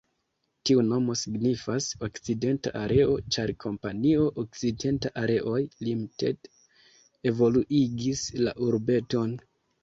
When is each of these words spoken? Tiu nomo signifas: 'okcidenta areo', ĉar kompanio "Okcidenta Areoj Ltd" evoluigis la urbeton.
Tiu 0.67 0.83
nomo 0.85 1.15
signifas: 1.23 1.89
'okcidenta 2.05 2.71
areo', 2.79 3.17
ĉar 3.35 3.53
kompanio 3.65 4.23
"Okcidenta 4.45 5.13
Areoj 5.25 5.61
Ltd" 5.91 6.51
evoluigis 7.33 8.25
la 8.49 8.57
urbeton. 8.71 9.39